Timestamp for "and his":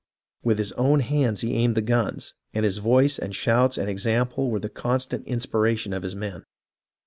2.55-2.79